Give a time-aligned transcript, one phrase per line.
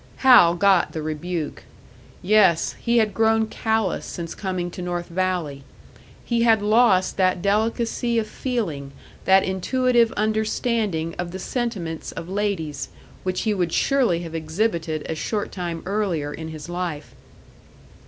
[0.25, 1.61] Hal got the rebuke.
[2.23, 5.63] Yes, he had grown callous since coming to North Valley;
[6.25, 8.93] he had lost that delicacy of feeling,
[9.25, 12.89] that intuitive understanding of the sentiments of ladies,
[13.21, 17.13] which he would surely have exhibited a short time earlier in his life.